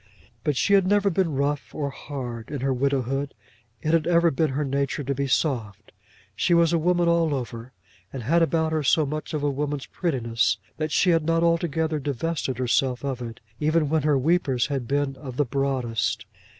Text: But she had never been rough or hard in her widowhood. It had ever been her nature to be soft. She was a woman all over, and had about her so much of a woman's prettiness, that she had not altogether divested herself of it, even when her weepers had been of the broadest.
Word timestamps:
But 0.43 0.57
she 0.57 0.73
had 0.73 0.87
never 0.87 1.11
been 1.11 1.35
rough 1.35 1.75
or 1.75 1.91
hard 1.91 2.49
in 2.49 2.61
her 2.61 2.73
widowhood. 2.73 3.35
It 3.83 3.93
had 3.93 4.07
ever 4.07 4.31
been 4.31 4.49
her 4.49 4.65
nature 4.65 5.03
to 5.03 5.13
be 5.13 5.27
soft. 5.27 5.91
She 6.35 6.55
was 6.55 6.73
a 6.73 6.79
woman 6.79 7.07
all 7.07 7.35
over, 7.35 7.71
and 8.11 8.23
had 8.23 8.41
about 8.41 8.71
her 8.71 8.81
so 8.81 9.05
much 9.05 9.35
of 9.35 9.43
a 9.43 9.51
woman's 9.51 9.85
prettiness, 9.85 10.57
that 10.77 10.91
she 10.91 11.11
had 11.11 11.23
not 11.23 11.43
altogether 11.43 11.99
divested 11.99 12.57
herself 12.57 13.03
of 13.05 13.21
it, 13.21 13.41
even 13.59 13.89
when 13.89 14.01
her 14.01 14.17
weepers 14.17 14.65
had 14.65 14.87
been 14.87 15.17
of 15.17 15.37
the 15.37 15.45
broadest. 15.45 16.25